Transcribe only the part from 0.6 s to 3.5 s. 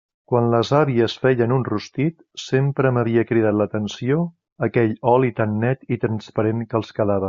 àvies feien un rostit, sempre m'havia